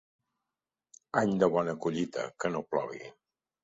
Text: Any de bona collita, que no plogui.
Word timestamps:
Any 1.23 1.37
de 1.45 1.51
bona 1.59 1.79
collita, 1.87 2.29
que 2.43 2.55
no 2.57 2.67
plogui. 2.75 3.09